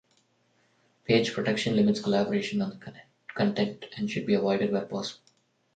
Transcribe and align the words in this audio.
Page 1.03 1.31
protection 1.31 1.75
limits 1.75 1.99
collaboration 2.01 2.59
on 2.63 2.71
the 2.71 3.03
content, 3.39 3.85
and 3.97 4.09
should 4.09 4.25
be 4.25 4.33
avoided 4.33 4.71
where 4.71 4.83
possible. 4.87 5.21